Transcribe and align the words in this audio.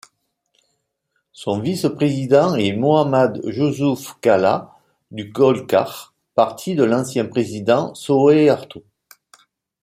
Son 1.31 1.59
vice-président 1.59 2.55
est 2.55 2.71
Muhammad 2.73 3.39
Jusuf 3.45 4.15
Kalla, 4.19 4.71
du 5.11 5.25
Golkar, 5.25 6.15
parti 6.33 6.73
de 6.73 6.83
l'ancien 6.83 7.25
président 7.25 7.93
Soeharto. 7.93 8.81